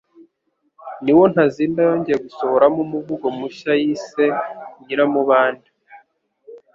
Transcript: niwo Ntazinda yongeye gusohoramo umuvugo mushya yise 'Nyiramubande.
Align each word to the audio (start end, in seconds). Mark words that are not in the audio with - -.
niwo 1.03 1.23
Ntazinda 1.33 1.79
yongeye 1.89 2.17
gusohoramo 2.25 2.79
umuvugo 2.85 3.25
mushya 3.39 3.73
yise 3.81 4.25
'Nyiramubande. 4.33 5.69